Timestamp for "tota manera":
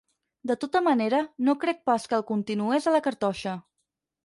0.63-1.19